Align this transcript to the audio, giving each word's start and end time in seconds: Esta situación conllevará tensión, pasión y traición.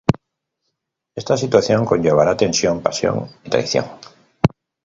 Esta 1.21 1.37
situación 1.43 1.81
conllevará 1.85 2.33
tensión, 2.35 2.81
pasión 2.85 3.29
y 3.45 3.49
traición. 3.51 3.85